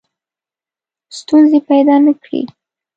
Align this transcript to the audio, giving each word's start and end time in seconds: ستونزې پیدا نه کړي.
ستونزې 1.17 1.59
پیدا 1.69 1.95
نه 2.05 2.13
کړي. 2.23 2.41